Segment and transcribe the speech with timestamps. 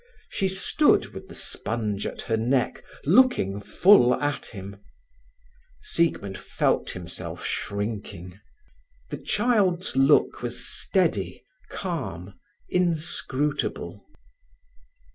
[0.31, 4.77] She stood, with the sponge at her neck, looking full at him.
[5.79, 8.39] Siegmund felt himself shrinking.
[9.11, 12.33] The child's look was steady, calm,
[12.67, 14.03] inscrutable.